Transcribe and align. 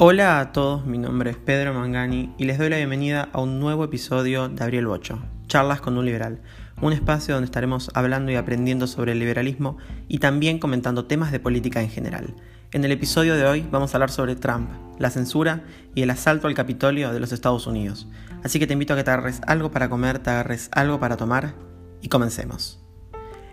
Hola 0.00 0.38
a 0.38 0.52
todos, 0.52 0.86
mi 0.86 0.96
nombre 0.96 1.32
es 1.32 1.36
Pedro 1.36 1.74
Mangani 1.74 2.32
y 2.38 2.44
les 2.44 2.56
doy 2.56 2.68
la 2.68 2.76
bienvenida 2.76 3.30
a 3.32 3.40
un 3.40 3.58
nuevo 3.58 3.82
episodio 3.82 4.48
de 4.48 4.62
Abriel 4.62 4.86
Bocho, 4.86 5.18
Charlas 5.48 5.80
con 5.80 5.98
un 5.98 6.06
Liberal, 6.06 6.40
un 6.80 6.92
espacio 6.92 7.34
donde 7.34 7.46
estaremos 7.46 7.90
hablando 7.94 8.30
y 8.30 8.36
aprendiendo 8.36 8.86
sobre 8.86 9.10
el 9.10 9.18
liberalismo 9.18 9.76
y 10.06 10.18
también 10.18 10.60
comentando 10.60 11.06
temas 11.06 11.32
de 11.32 11.40
política 11.40 11.80
en 11.82 11.90
general. 11.90 12.36
En 12.70 12.84
el 12.84 12.92
episodio 12.92 13.34
de 13.34 13.44
hoy 13.44 13.66
vamos 13.72 13.92
a 13.92 13.96
hablar 13.96 14.12
sobre 14.12 14.36
Trump, 14.36 14.70
la 15.00 15.10
censura 15.10 15.64
y 15.96 16.02
el 16.02 16.10
asalto 16.10 16.46
al 16.46 16.54
Capitolio 16.54 17.12
de 17.12 17.18
los 17.18 17.32
Estados 17.32 17.66
Unidos. 17.66 18.06
Así 18.44 18.60
que 18.60 18.68
te 18.68 18.74
invito 18.74 18.92
a 18.92 18.96
que 18.96 19.02
te 19.02 19.10
agarres 19.10 19.40
algo 19.48 19.72
para 19.72 19.90
comer, 19.90 20.20
te 20.20 20.30
agarres 20.30 20.70
algo 20.74 21.00
para 21.00 21.16
tomar 21.16 21.54
y 22.02 22.08
comencemos. 22.08 22.84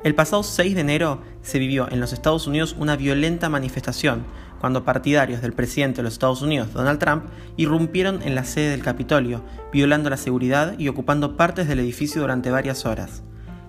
El 0.04 0.14
pasado 0.14 0.44
6 0.44 0.76
de 0.76 0.82
enero 0.82 1.24
se 1.42 1.58
vivió 1.58 1.92
en 1.92 2.00
los 2.00 2.14
Estados 2.14 2.46
Unidos 2.46 2.76
una 2.78 2.96
violenta 2.96 3.50
manifestación 3.50 4.28
cuando 4.66 4.84
partidarios 4.84 5.44
del 5.44 5.54
presidente 5.54 5.98
de 5.98 6.04
los 6.06 6.14
Estados 6.14 6.42
Unidos, 6.42 6.74
Donald 6.74 6.98
Trump, 6.98 7.26
irrumpieron 7.56 8.24
en 8.24 8.34
la 8.34 8.46
sede 8.46 8.72
del 8.72 8.82
Capitolio, 8.82 9.44
violando 9.72 10.10
la 10.10 10.18
seguridad 10.18 10.74
y 10.80 10.88
ocupando 10.88 11.38
partes 11.38 11.68
del 11.68 11.78
edificio 11.78 12.20
durante 12.20 12.50
varias 12.50 12.84
horas. 12.88 13.22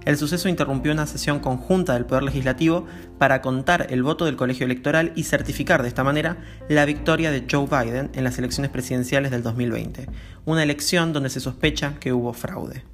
El 0.07 0.17
suceso 0.17 0.49
interrumpió 0.49 0.93
una 0.93 1.07
sesión 1.07 1.39
conjunta 1.41 1.93
del 1.93 2.07
Poder 2.07 2.23
Legislativo 2.23 2.87
para 3.19 3.43
contar 3.43 3.89
el 3.91 4.03
voto 4.03 4.25
del 4.25 4.37
colegio 4.37 4.65
electoral 4.65 5.13
y 5.17 5.25
certificar 5.25 5.83
de 5.83 5.89
esta 5.89 6.03
manera 6.03 6.39
la 6.71 6.87
victoria 6.87 7.31
de 7.31 7.45
Joe 7.47 7.67
Biden 7.67 8.09
en 8.15 8.25
las 8.25 8.39
elecciones 8.39 8.71
presidenciales 8.71 9.31
del 9.31 9.43
2020, 9.43 10.07
una 10.47 10.63
elección 10.63 11.13
donde 11.13 11.29
se 11.29 11.41
sospecha 11.41 11.97
que 12.01 12.15
hubo 12.15 12.33
fraude. 12.33 12.85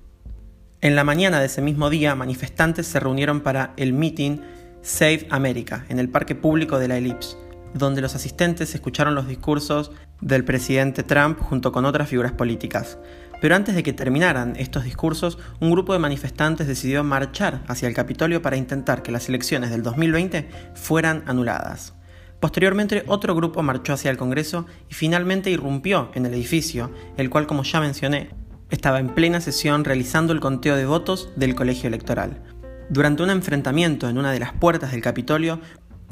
En 0.81 0.97
la 0.97 1.05
mañana 1.05 1.39
de 1.39 1.47
ese 1.47 1.63
mismo 1.63 1.89
día, 1.89 2.17
manifestantes 2.17 2.89
se 2.89 2.99
reunieron 2.99 3.43
para 3.43 3.75
el 3.77 3.93
meeting 3.93 4.39
Save 4.83 5.29
America 5.31 5.87
en 5.89 6.01
el 6.01 6.09
parque 6.09 6.35
público 6.35 6.81
de 6.81 6.89
la 6.89 6.99
Ellipse, 6.99 7.37
donde 7.75 8.01
los 8.01 8.15
asistentes 8.15 8.75
escucharon 8.75 9.15
los 9.15 9.29
discursos 9.29 9.93
del 10.21 10.45
presidente 10.45 11.03
Trump 11.03 11.39
junto 11.41 11.73
con 11.73 11.85
otras 11.85 12.09
figuras 12.09 12.33
políticas. 12.33 12.99
Pero 13.41 13.57
antes 13.57 13.75
de 13.75 13.83
que 13.83 13.93
terminaran 13.93 14.55
estos 14.57 14.85
discursos, 14.85 15.39
un 15.59 15.73
grupo 15.73 15.93
de 15.93 15.99
manifestantes 15.99 16.69
decidió 16.69 17.03
marchar 17.03 17.63
hacia 17.67 17.89
el 17.89 17.95
Capitolio 17.95 18.41
para 18.41 18.57
intentar 18.57 19.03
que 19.03 19.11
las 19.11 19.29
elecciones 19.29 19.71
del 19.71 19.83
2020 19.83 20.49
fueran 20.75 21.25
anuladas. 21.27 21.95
Posteriormente, 22.39 23.05
otro 23.07 23.35
grupo 23.35 23.63
marchó 23.63 23.93
hacia 23.93 24.11
el 24.11 24.17
Congreso 24.17 24.67
y 24.89 24.95
finalmente 24.95 25.51
irrumpió 25.51 26.11
en 26.15 26.27
el 26.27 26.35
edificio, 26.35 26.93
el 27.17 27.31
cual, 27.31 27.47
como 27.47 27.65
ya 27.65 27.81
mencioné, 27.81 28.31
estaba 28.71 29.01
en 29.01 29.09
plena 29.09 29.41
sesión 29.41 29.85
realizando 29.85 30.33
el 30.33 30.41
conteo 30.41 30.77
de 30.77 30.87
votos 30.87 31.31
del 31.37 31.55
colegio 31.55 31.89
electoral. 31.89 32.41
Durante 32.89 33.23
un 33.23 33.31
enfrentamiento 33.31 34.09
en 34.09 34.19
una 34.19 34.33
de 34.33 34.39
las 34.39 34.53
puertas 34.53 34.93
del 34.93 35.03
Capitolio, 35.03 35.61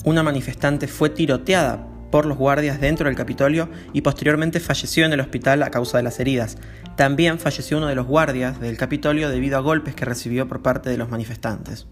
una 0.05 0.23
manifestante 0.23 0.89
fue 0.89 1.11
tiroteada 1.11 1.87
por 2.11 2.27
los 2.27 2.39
guardias 2.39 2.81
dentro 2.81 3.06
del 3.06 3.17
Capitolio 3.17 3.69
y 3.93 4.01
posteriormente 4.01 4.61
falleció 4.61 5.06
en 5.06 5.12
el 5.12 5.20
hospital 5.20 5.62
a 5.62 5.70
causa 5.70 5.98
de 5.98 6.03
las 6.03 6.19
heridas. 6.20 6.59
También 6.97 7.39
falleció 7.39 7.79
uno 7.79 7.87
de 7.87 7.95
los 7.95 8.06
guardias 8.06 8.61
del 8.61 8.77
Capitolio 8.77 9.28
debido 9.28 9.56
a 9.56 9.61
golpes 9.61 9.95
que 9.95 10.05
recibió 10.05 10.48
por 10.48 10.62
parte 10.62 10.91
de 10.91 10.98
los 10.98 11.09
manifestantes. 11.09 11.87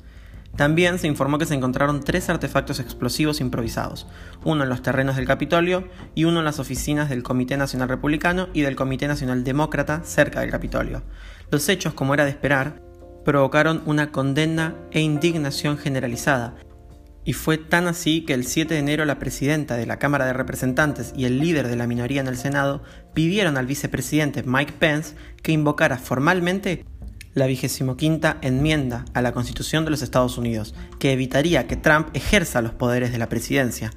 También 0.57 0.99
se 0.99 1.07
informó 1.07 1.39
que 1.39 1.47
se 1.47 1.55
encontraron 1.55 2.01
tres 2.01 2.29
artefactos 2.29 2.81
explosivos 2.81 3.41
improvisados, 3.41 4.09
uno 4.45 4.65
en 4.65 4.69
los 4.69 4.83
terrenos 4.83 5.15
del 5.15 5.27
Capitolio 5.27 5.87
y 6.17 6.25
uno 6.25 6.41
en 6.41 6.45
las 6.45 6.59
oficinas 6.59 7.09
del 7.09 7.23
Comité 7.23 7.57
Nacional 7.57 7.89
Republicano 7.89 8.49
y 8.53 8.63
del 8.63 8.75
Comité 8.75 9.07
Nacional 9.07 9.45
Demócrata 9.45 10.03
cerca 10.03 10.41
del 10.41 10.51
Capitolio. 10.51 11.03
Los 11.51 11.69
hechos, 11.69 11.95
como 11.95 12.15
era 12.15 12.25
de 12.25 12.31
esperar, 12.31 12.83
provocaron 13.25 13.83
una 13.87 14.11
condena 14.11 14.75
e 14.91 15.01
indignación 15.01 15.79
generalizada, 15.79 16.57
y 17.29 17.35
fue 17.35 17.59
tan 17.59 17.89
así 17.89 18.23
que 18.23 18.33
el 18.33 18.47
7 18.47 18.73
de 18.73 18.81
enero 18.81 19.05
la 19.05 19.19
presidenta 19.19 19.77
de 19.77 19.85
la 19.85 19.99
Cámara 19.99 20.25
de 20.25 20.33
Representantes 20.33 21.13
y 21.15 21.27
el 21.27 21.41
líder 21.41 21.69
de 21.69 21.77
la 21.77 21.87
minoría 21.87 22.23
en 22.23 22.27
el 22.27 22.39
Senado 22.39 22.83
pidieron 23.13 23.59
al 23.59 23.67
vicepresidente 23.67 24.45
Mike 24.45 24.73
Pence 24.79 25.15
que 25.43 25.53
invocara 25.53 25.99
formalmente 25.99 26.87
la 27.35 27.47
quinta 27.99 28.39
enmienda 28.41 29.05
a 29.13 29.21
la 29.21 29.33
Constitución 29.33 29.85
de 29.85 29.91
los 29.91 30.01
Estados 30.01 30.39
Unidos, 30.39 30.75
que 30.99 31.13
evitaría 31.13 31.67
que 31.67 31.77
Trump 31.77 32.09
ejerza 32.15 32.63
los 32.63 32.73
poderes 32.73 33.13
de 33.13 33.19
la 33.19 33.29
presidencia. 33.29 33.91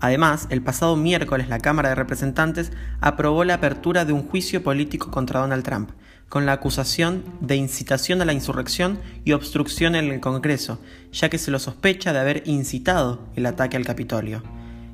Además, 0.00 0.46
el 0.50 0.62
pasado 0.62 0.94
miércoles 0.96 1.48
la 1.48 1.58
Cámara 1.58 1.88
de 1.88 1.96
Representantes 1.96 2.72
aprobó 3.00 3.42
la 3.44 3.54
apertura 3.54 4.04
de 4.04 4.12
un 4.12 4.22
juicio 4.22 4.62
político 4.62 5.10
contra 5.10 5.40
Donald 5.40 5.64
Trump, 5.64 5.90
con 6.28 6.46
la 6.46 6.52
acusación 6.52 7.24
de 7.40 7.56
incitación 7.56 8.22
a 8.22 8.24
la 8.24 8.32
insurrección 8.32 9.00
y 9.24 9.32
obstrucción 9.32 9.96
en 9.96 10.10
el 10.12 10.20
Congreso, 10.20 10.80
ya 11.10 11.28
que 11.28 11.38
se 11.38 11.50
lo 11.50 11.58
sospecha 11.58 12.12
de 12.12 12.20
haber 12.20 12.42
incitado 12.46 13.26
el 13.34 13.46
ataque 13.46 13.76
al 13.76 13.84
Capitolio. 13.84 14.42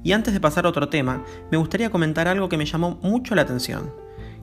Y 0.02 0.12
antes 0.12 0.32
de 0.32 0.40
pasar 0.40 0.64
a 0.64 0.70
otro 0.70 0.88
tema, 0.88 1.22
me 1.50 1.58
gustaría 1.58 1.90
comentar 1.90 2.26
algo 2.26 2.48
que 2.48 2.56
me 2.56 2.66
llamó 2.66 2.98
mucho 3.02 3.34
la 3.34 3.42
atención. 3.42 3.92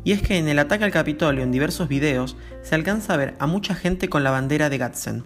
Y 0.03 0.11
es 0.11 0.22
que 0.22 0.38
en 0.38 0.47
el 0.47 0.59
ataque 0.59 0.83
al 0.83 0.91
Capitolio 0.91 1.43
en 1.43 1.51
diversos 1.51 1.88
videos 1.88 2.35
se 2.61 2.75
alcanza 2.75 3.13
a 3.13 3.17
ver 3.17 3.35
a 3.39 3.47
mucha 3.47 3.73
gente 3.73 4.09
con 4.09 4.23
la 4.23 4.31
bandera 4.31 4.69
de 4.69 4.78
Gadsden, 4.78 5.23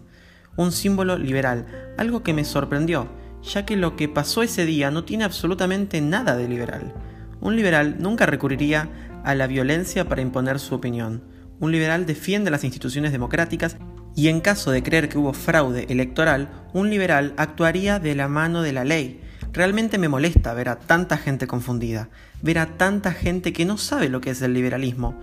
un 0.55 0.71
símbolo 0.71 1.17
liberal, 1.17 1.65
algo 1.97 2.23
que 2.23 2.33
me 2.33 2.45
sorprendió, 2.45 3.09
ya 3.45 3.65
que 3.65 3.75
lo 3.75 3.95
que 3.95 4.09
pasó 4.09 4.43
ese 4.43 4.65
día 4.65 4.91
no 4.91 5.03
tiene 5.03 5.23
absolutamente 5.23 6.01
nada 6.01 6.35
de 6.35 6.47
liberal. 6.47 6.93
Un 7.41 7.55
liberal 7.55 7.97
nunca 7.99 8.25
recurriría 8.25 8.89
a 9.23 9.35
la 9.35 9.47
violencia 9.47 10.07
para 10.07 10.21
imponer 10.21 10.59
su 10.59 10.75
opinión. 10.75 11.23
Un 11.59 11.71
liberal 11.71 12.05
defiende 12.05 12.51
las 12.51 12.63
instituciones 12.63 13.11
democráticas 13.11 13.77
y 14.15 14.29
en 14.29 14.41
caso 14.41 14.71
de 14.71 14.83
creer 14.83 15.09
que 15.09 15.17
hubo 15.17 15.33
fraude 15.33 15.85
electoral, 15.89 16.49
un 16.73 16.89
liberal 16.89 17.33
actuaría 17.37 17.99
de 17.99 18.15
la 18.15 18.27
mano 18.27 18.61
de 18.61 18.73
la 18.73 18.83
ley, 18.83 19.21
Realmente 19.55 19.97
me 19.97 20.09
molesta 20.09 20.53
ver 20.53 20.67
a 20.67 20.79
tanta 20.79 21.15
gente 21.15 21.47
confundida, 21.47 22.09
ver 22.41 22.59
a 22.59 22.75
tanta 22.75 23.13
gente 23.13 23.53
que 23.53 23.63
no 23.63 23.77
sabe 23.77 24.09
lo 24.09 24.19
que 24.19 24.31
es 24.31 24.41
el 24.41 24.53
liberalismo. 24.53 25.17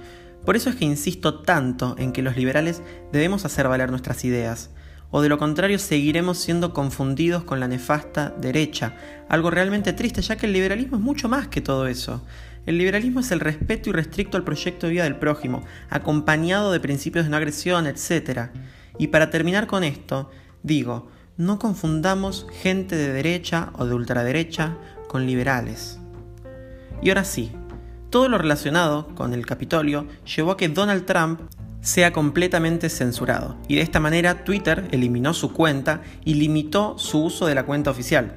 Por 0.47 0.56
eso 0.56 0.71
es 0.71 0.77
que 0.77 0.87
insisto 0.87 1.41
tanto 1.41 1.97
en 1.99 2.12
que 2.12 2.22
los 2.22 2.34
liberales 2.34 2.81
debemos 3.12 3.44
hacer 3.44 3.69
valer 3.69 3.91
nuestras 3.91 4.25
ideas, 4.25 4.71
o 5.12 5.20
de 5.20 5.28
lo 5.28 5.38
contrario 5.38 5.78
seguiremos 5.78 6.38
siendo 6.38 6.72
confundidos 6.72 7.44
con 7.44 7.60
la 7.60 7.68
nefasta 7.68 8.30
derecha, 8.30 8.96
algo 9.28 9.50
realmente 9.50 9.92
triste 9.92 10.22
ya 10.22 10.36
que 10.36 10.46
el 10.46 10.54
liberalismo 10.54 10.96
es 10.96 11.02
mucho 11.02 11.28
más 11.28 11.46
que 11.48 11.60
todo 11.60 11.86
eso. 11.86 12.24
El 12.64 12.78
liberalismo 12.78 13.20
es 13.20 13.30
el 13.30 13.40
respeto 13.40 13.90
irrestricto 13.90 14.36
al 14.36 14.44
proyecto 14.44 14.86
de 14.86 14.92
vida 14.92 15.04
del 15.04 15.16
prójimo, 15.16 15.64
acompañado 15.90 16.72
de 16.72 16.80
principios 16.80 17.26
de 17.26 17.30
no 17.30 17.36
agresión, 17.36 17.86
etc. 17.86 18.50
Y 18.98 19.08
para 19.08 19.30
terminar 19.30 19.66
con 19.66 19.84
esto, 19.84 20.30
digo, 20.62 21.10
no 21.36 21.58
confundamos 21.58 22.46
gente 22.62 22.96
de 22.96 23.12
derecha 23.12 23.70
o 23.74 23.84
de 23.84 23.94
ultraderecha 23.94 24.78
con 25.08 25.26
liberales. 25.26 25.98
Y 27.02 27.10
ahora 27.10 27.24
sí, 27.24 27.52
todo 28.08 28.28
lo 28.28 28.38
relacionado 28.38 29.08
con 29.14 29.34
el 29.34 29.44
Capitolio 29.44 30.06
llevó 30.24 30.52
a 30.52 30.56
que 30.56 30.68
Donald 30.68 31.04
Trump 31.04 31.40
sea 31.82 32.12
completamente 32.12 32.88
censurado, 32.88 33.59
y 33.69 33.75
de 33.75 33.82
esta 33.82 34.00
manera 34.00 34.44
Twitter 34.44 34.88
eliminó 34.93 35.34
su 35.34 35.53
cuenta 35.53 36.00
y 36.25 36.34
limitó 36.34 36.97
su 36.97 37.25
uso 37.25 37.47
de 37.47 37.54
la 37.54 37.66
cuenta 37.66 37.91
oficial. 37.91 38.37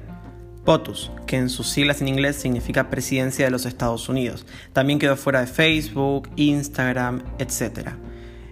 POTUS, 0.64 1.12
que 1.26 1.36
en 1.36 1.48
sus 1.48 1.68
siglas 1.68 2.02
en 2.02 2.08
inglés 2.08 2.36
significa 2.36 2.90
Presidencia 2.90 3.44
de 3.44 3.52
los 3.52 3.64
Estados 3.66 4.08
Unidos. 4.08 4.46
También 4.72 4.98
quedó 4.98 5.16
fuera 5.16 5.40
de 5.40 5.46
Facebook, 5.46 6.28
Instagram, 6.34 7.22
etc. 7.38 7.90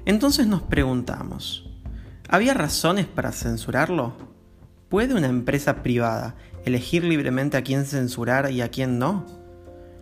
Entonces 0.07 0.47
nos 0.47 0.63
preguntamos, 0.63 1.69
¿había 2.29 2.55
razones 2.55 3.07
para 3.07 3.33
censurarlo? 3.33 4.15
¿Puede 4.89 5.15
una 5.15 5.27
empresa 5.27 5.83
privada 5.83 6.37
elegir 6.65 7.03
libremente 7.03 7.57
a 7.57 7.63
quién 7.63 7.85
censurar 7.85 8.51
y 8.53 8.61
a 8.61 8.69
quién 8.69 9.01
no? 9.01 9.44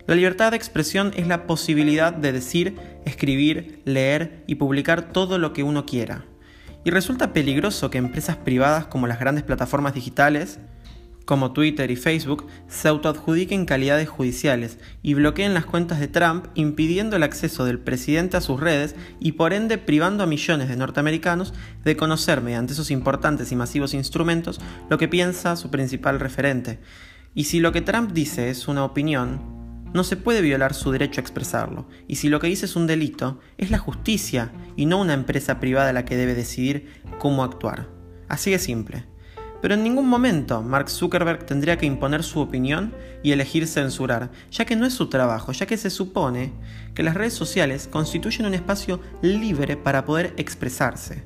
La 0.05 0.15
libertad 0.15 0.51
de 0.51 0.57
expresión 0.57 1.11
es 1.15 1.27
la 1.27 1.47
posibilidad 1.47 2.13
de 2.13 2.31
decir, 2.31 2.75
escribir, 3.05 3.81
leer 3.85 4.43
y 4.47 4.55
publicar 4.55 5.13
todo 5.13 5.37
lo 5.37 5.53
que 5.53 5.63
uno 5.63 5.85
quiera. 5.85 6.25
Y 6.83 6.91
resulta 6.91 7.31
peligroso 7.31 7.89
que 7.89 7.97
empresas 7.97 8.35
privadas 8.35 8.85
como 8.85 9.07
las 9.07 9.19
grandes 9.19 9.43
plataformas 9.43 9.93
digitales 9.93 10.59
como 11.25 11.53
Twitter 11.53 11.89
y 11.89 11.95
Facebook, 11.95 12.47
se 12.67 12.87
autoadjudiquen 12.87 13.65
calidades 13.65 14.09
judiciales 14.09 14.77
y 15.01 15.13
bloqueen 15.13 15.53
las 15.53 15.65
cuentas 15.65 15.99
de 15.99 16.07
Trump 16.07 16.47
impidiendo 16.53 17.15
el 17.15 17.23
acceso 17.23 17.65
del 17.65 17.79
presidente 17.79 18.37
a 18.37 18.41
sus 18.41 18.59
redes 18.59 18.95
y 19.19 19.33
por 19.33 19.53
ende 19.53 19.77
privando 19.77 20.23
a 20.23 20.27
millones 20.27 20.67
de 20.67 20.75
norteamericanos 20.75 21.53
de 21.83 21.95
conocer 21.95 22.41
mediante 22.41 22.73
esos 22.73 22.91
importantes 22.91 23.51
y 23.51 23.55
masivos 23.55 23.93
instrumentos 23.93 24.59
lo 24.89 24.97
que 24.97 25.07
piensa 25.07 25.55
su 25.55 25.69
principal 25.71 26.19
referente. 26.19 26.79
Y 27.33 27.45
si 27.45 27.59
lo 27.59 27.71
que 27.71 27.81
Trump 27.81 28.11
dice 28.11 28.49
es 28.49 28.67
una 28.67 28.83
opinión, 28.83 29.62
no 29.93 30.03
se 30.03 30.17
puede 30.17 30.41
violar 30.41 30.73
su 30.73 30.91
derecho 30.91 31.19
a 31.19 31.23
expresarlo, 31.23 31.87
y 32.07 32.15
si 32.15 32.29
lo 32.29 32.39
que 32.39 32.47
dice 32.47 32.65
es 32.65 32.75
un 32.75 32.87
delito, 32.87 33.39
es 33.57 33.71
la 33.71 33.77
justicia 33.77 34.51
y 34.75 34.85
no 34.85 34.99
una 34.99 35.13
empresa 35.13 35.59
privada 35.59 35.93
la 35.93 36.05
que 36.05 36.17
debe 36.17 36.35
decidir 36.35 37.01
cómo 37.19 37.43
actuar. 37.43 37.89
Así 38.27 38.51
de 38.51 38.59
simple. 38.59 39.05
Pero 39.61 39.75
en 39.75 39.83
ningún 39.83 40.09
momento 40.09 40.61
Mark 40.61 40.89
Zuckerberg 40.89 41.45
tendría 41.45 41.77
que 41.77 41.85
imponer 41.85 42.23
su 42.23 42.41
opinión 42.41 42.93
y 43.23 43.31
elegir 43.31 43.65
censurar, 43.65 44.29
ya 44.51 44.65
que 44.65 44.75
no 44.75 44.85
es 44.85 44.93
su 44.93 45.07
trabajo, 45.07 45.53
ya 45.53 45.65
que 45.65 45.77
se 45.77 45.89
supone 45.89 46.51
que 46.93 47.01
las 47.01 47.13
redes 47.13 47.33
sociales 47.33 47.87
constituyen 47.89 48.45
un 48.45 48.55
espacio 48.55 48.99
libre 49.21 49.77
para 49.77 50.03
poder 50.03 50.33
expresarse. 50.35 51.23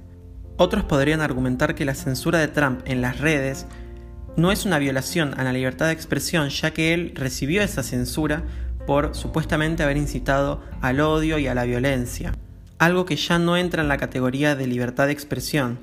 Otros 0.57 0.83
podrían 0.83 1.21
argumentar 1.21 1.73
que 1.73 1.85
la 1.85 1.95
censura 1.95 2.37
de 2.37 2.47
Trump 2.47 2.81
en 2.85 3.01
las 3.01 3.19
redes 3.19 3.65
no 4.37 4.51
es 4.51 4.65
una 4.65 4.79
violación 4.79 5.33
a 5.37 5.43
la 5.43 5.51
libertad 5.51 5.87
de 5.87 5.93
expresión, 5.93 6.49
ya 6.49 6.71
que 6.71 6.93
él 6.93 7.11
recibió 7.15 7.63
esa 7.63 7.83
censura 7.83 8.43
por 8.85 9.15
supuestamente 9.15 9.83
haber 9.83 9.97
incitado 9.97 10.61
al 10.79 11.01
odio 11.01 11.39
y 11.39 11.47
a 11.47 11.55
la 11.55 11.65
violencia, 11.65 12.33
algo 12.77 13.05
que 13.05 13.15
ya 13.17 13.39
no 13.39 13.57
entra 13.57 13.81
en 13.81 13.89
la 13.89 13.97
categoría 13.97 14.55
de 14.55 14.67
libertad 14.67 15.07
de 15.07 15.13
expresión, 15.13 15.79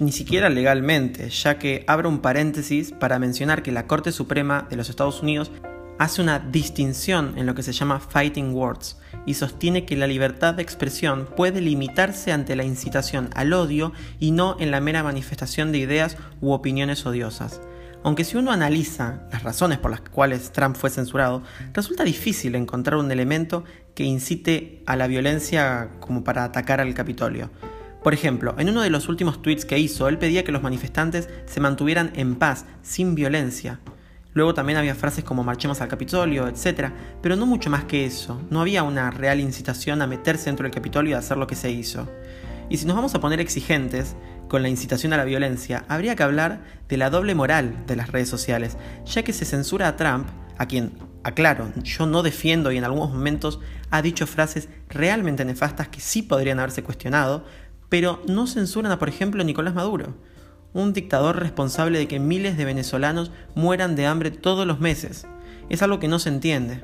ni 0.00 0.10
siquiera 0.10 0.50
legalmente, 0.50 1.30
ya 1.30 1.58
que 1.58 1.84
abro 1.86 2.08
un 2.08 2.18
paréntesis 2.18 2.92
para 2.92 3.20
mencionar 3.20 3.62
que 3.62 3.72
la 3.72 3.86
Corte 3.86 4.10
Suprema 4.10 4.66
de 4.68 4.76
los 4.76 4.90
Estados 4.90 5.22
Unidos 5.22 5.52
hace 5.98 6.22
una 6.22 6.38
distinción 6.38 7.34
en 7.36 7.46
lo 7.46 7.54
que 7.54 7.62
se 7.62 7.72
llama 7.72 8.00
fighting 8.00 8.54
words 8.54 8.98
y 9.26 9.34
sostiene 9.34 9.84
que 9.84 9.96
la 9.96 10.06
libertad 10.06 10.54
de 10.54 10.62
expresión 10.62 11.28
puede 11.36 11.60
limitarse 11.60 12.32
ante 12.32 12.56
la 12.56 12.64
incitación 12.64 13.30
al 13.34 13.52
odio 13.52 13.92
y 14.18 14.30
no 14.30 14.56
en 14.58 14.70
la 14.70 14.80
mera 14.80 15.02
manifestación 15.02 15.72
de 15.72 15.78
ideas 15.78 16.16
u 16.40 16.52
opiniones 16.52 17.04
odiosas. 17.04 17.60
Aunque 18.04 18.24
si 18.24 18.36
uno 18.36 18.52
analiza 18.52 19.22
las 19.32 19.42
razones 19.42 19.78
por 19.78 19.90
las 19.90 20.00
cuales 20.00 20.52
Trump 20.52 20.76
fue 20.76 20.88
censurado, 20.88 21.42
resulta 21.72 22.04
difícil 22.04 22.54
encontrar 22.54 22.96
un 22.96 23.10
elemento 23.10 23.64
que 23.94 24.04
incite 24.04 24.82
a 24.86 24.94
la 24.94 25.08
violencia 25.08 25.90
como 25.98 26.22
para 26.22 26.44
atacar 26.44 26.80
al 26.80 26.94
Capitolio. 26.94 27.50
Por 28.02 28.14
ejemplo, 28.14 28.54
en 28.58 28.68
uno 28.68 28.82
de 28.82 28.90
los 28.90 29.08
últimos 29.08 29.42
tweets 29.42 29.64
que 29.64 29.80
hizo, 29.80 30.06
él 30.06 30.18
pedía 30.18 30.44
que 30.44 30.52
los 30.52 30.62
manifestantes 30.62 31.28
se 31.46 31.60
mantuvieran 31.60 32.12
en 32.14 32.36
paz, 32.36 32.64
sin 32.82 33.16
violencia. 33.16 33.80
Luego 34.38 34.54
también 34.54 34.78
había 34.78 34.94
frases 34.94 35.24
como 35.24 35.42
marchemos 35.42 35.80
al 35.80 35.88
Capitolio, 35.88 36.46
etc. 36.46 36.92
Pero 37.20 37.34
no 37.34 37.44
mucho 37.44 37.70
más 37.70 37.82
que 37.86 38.04
eso. 38.04 38.40
No 38.50 38.60
había 38.60 38.84
una 38.84 39.10
real 39.10 39.40
incitación 39.40 40.00
a 40.00 40.06
meterse 40.06 40.44
dentro 40.44 40.62
del 40.62 40.72
Capitolio 40.72 41.10
y 41.10 41.14
a 41.14 41.18
hacer 41.18 41.38
lo 41.38 41.48
que 41.48 41.56
se 41.56 41.72
hizo. 41.72 42.08
Y 42.68 42.76
si 42.76 42.86
nos 42.86 42.94
vamos 42.94 43.16
a 43.16 43.20
poner 43.20 43.40
exigentes 43.40 44.14
con 44.46 44.62
la 44.62 44.68
incitación 44.68 45.12
a 45.12 45.16
la 45.16 45.24
violencia, 45.24 45.84
habría 45.88 46.14
que 46.14 46.22
hablar 46.22 46.60
de 46.88 46.96
la 46.98 47.10
doble 47.10 47.34
moral 47.34 47.84
de 47.88 47.96
las 47.96 48.12
redes 48.12 48.28
sociales, 48.28 48.76
ya 49.06 49.24
que 49.24 49.32
se 49.32 49.44
censura 49.44 49.88
a 49.88 49.96
Trump, 49.96 50.28
a 50.56 50.66
quien, 50.66 50.92
aclaro, 51.24 51.72
yo 51.82 52.06
no 52.06 52.22
defiendo 52.22 52.70
y 52.70 52.76
en 52.76 52.84
algunos 52.84 53.10
momentos 53.10 53.58
ha 53.90 54.02
dicho 54.02 54.28
frases 54.28 54.68
realmente 54.88 55.44
nefastas 55.44 55.88
que 55.88 55.98
sí 55.98 56.22
podrían 56.22 56.60
haberse 56.60 56.84
cuestionado, 56.84 57.44
pero 57.88 58.22
no 58.28 58.46
censuran 58.46 58.92
a, 58.92 59.00
por 59.00 59.08
ejemplo, 59.08 59.42
Nicolás 59.42 59.74
Maduro 59.74 60.14
un 60.72 60.92
dictador 60.92 61.38
responsable 61.38 61.98
de 61.98 62.08
que 62.08 62.20
miles 62.20 62.56
de 62.56 62.64
venezolanos 62.64 63.32
mueran 63.54 63.96
de 63.96 64.06
hambre 64.06 64.30
todos 64.30 64.66
los 64.66 64.80
meses. 64.80 65.26
Es 65.68 65.82
algo 65.82 65.98
que 65.98 66.08
no 66.08 66.18
se 66.18 66.28
entiende. 66.28 66.82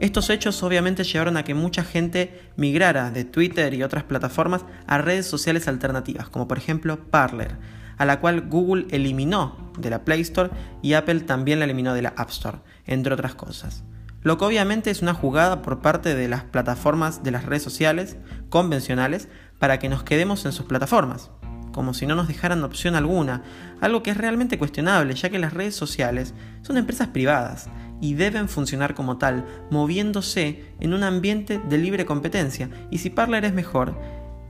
Estos 0.00 0.30
hechos 0.30 0.62
obviamente 0.62 1.04
llevaron 1.04 1.36
a 1.36 1.44
que 1.44 1.54
mucha 1.54 1.84
gente 1.84 2.50
migrara 2.56 3.10
de 3.10 3.24
Twitter 3.24 3.72
y 3.74 3.82
otras 3.82 4.04
plataformas 4.04 4.64
a 4.86 4.98
redes 4.98 5.26
sociales 5.26 5.68
alternativas, 5.68 6.28
como 6.28 6.48
por 6.48 6.58
ejemplo 6.58 6.98
Parler, 7.10 7.56
a 7.98 8.04
la 8.04 8.18
cual 8.18 8.48
Google 8.48 8.86
eliminó 8.90 9.72
de 9.78 9.90
la 9.90 10.04
Play 10.04 10.20
Store 10.22 10.50
y 10.82 10.94
Apple 10.94 11.20
también 11.20 11.60
la 11.60 11.66
eliminó 11.66 11.94
de 11.94 12.02
la 12.02 12.14
App 12.16 12.30
Store, 12.30 12.58
entre 12.84 13.14
otras 13.14 13.36
cosas. 13.36 13.84
Lo 14.22 14.38
que 14.38 14.44
obviamente 14.44 14.90
es 14.90 15.02
una 15.02 15.14
jugada 15.14 15.62
por 15.62 15.82
parte 15.82 16.14
de 16.14 16.28
las 16.28 16.44
plataformas 16.44 17.22
de 17.22 17.30
las 17.30 17.44
redes 17.44 17.62
sociales 17.62 18.16
convencionales 18.48 19.28
para 19.58 19.78
que 19.78 19.88
nos 19.88 20.02
quedemos 20.02 20.44
en 20.44 20.52
sus 20.52 20.66
plataformas 20.66 21.30
como 21.72 21.94
si 21.94 22.06
no 22.06 22.14
nos 22.14 22.28
dejaran 22.28 22.62
opción 22.64 22.94
alguna, 22.94 23.42
algo 23.80 24.02
que 24.02 24.10
es 24.10 24.16
realmente 24.16 24.58
cuestionable, 24.58 25.14
ya 25.14 25.30
que 25.30 25.38
las 25.38 25.52
redes 25.52 25.74
sociales 25.74 26.34
son 26.62 26.76
empresas 26.76 27.08
privadas 27.08 27.68
y 28.00 28.14
deben 28.14 28.48
funcionar 28.48 28.94
como 28.94 29.18
tal, 29.18 29.44
moviéndose 29.70 30.74
en 30.80 30.92
un 30.92 31.02
ambiente 31.02 31.60
de 31.68 31.78
libre 31.78 32.04
competencia, 32.04 32.68
y 32.90 32.98
si 32.98 33.10
Parler 33.10 33.44
es 33.44 33.54
mejor, 33.54 33.98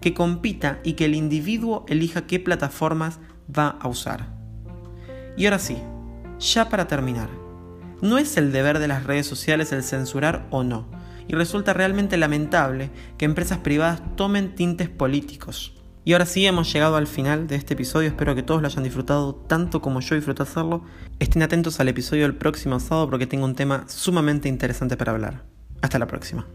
que 0.01 0.15
compita 0.15 0.81
y 0.83 0.95
que 0.95 1.05
el 1.05 1.15
individuo 1.15 1.85
elija 1.89 2.27
qué 2.27 2.41
plataformas 2.41 3.21
va 3.57 3.69
a 3.69 3.89
usar. 3.89 4.27
Y 5.37 5.45
ahora 5.47 5.59
sí, 5.59 5.79
ya 6.41 6.69
para 6.69 6.89
terminar, 6.89 7.29
no 8.01 8.19
es 8.19 8.37
el 8.37 8.53
deber 8.53 8.79
de 8.79 8.89
las 8.89 9.05
redes 9.05 9.27
sociales 9.27 9.73
el 9.73 9.83
censurar 9.83 10.47
o 10.51 10.65
no, 10.65 10.89
y 11.29 11.35
resulta 11.35 11.73
realmente 11.73 12.17
lamentable 12.17 12.91
que 13.17 13.25
empresas 13.25 13.59
privadas 13.59 14.03
tomen 14.17 14.55
tintes 14.55 14.89
políticos. 14.89 15.82
Y 16.05 16.13
ahora 16.15 16.27
sí 16.27 16.45
hemos 16.47 16.73
llegado 16.73 16.97
al 16.97 17.07
final 17.07 17.47
de 17.47 17.55
este 17.55 17.75
episodio, 17.75 18.09
espero 18.09 18.35
que 18.35 18.43
todos 18.43 18.61
lo 18.61 18.67
hayan 18.67 18.83
disfrutado 18.83 19.35
tanto 19.35 19.81
como 19.81 20.01
yo 20.01 20.17
disfruto 20.17 20.43
hacerlo. 20.43 20.85
Estén 21.21 21.43
atentos 21.43 21.79
al 21.79 21.89
episodio 21.89 22.25
del 22.25 22.35
próximo 22.35 22.81
sábado 22.81 23.09
porque 23.09 23.29
tengo 23.29 23.45
un 23.45 23.55
tema 23.55 23.85
sumamente 23.87 24.49
interesante 24.49 24.97
para 24.97 25.13
hablar. 25.13 25.45
Hasta 25.81 26.01
la 26.01 26.09
próxima. 26.09 26.47